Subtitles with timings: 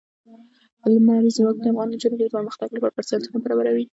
[0.93, 3.85] لمریز ځواک د افغان نجونو د پرمختګ لپاره فرصتونه برابروي.